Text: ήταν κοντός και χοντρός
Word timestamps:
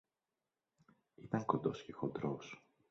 ήταν 1.15 1.45
κοντός 1.45 1.83
και 1.85 1.93
χοντρός 1.93 2.61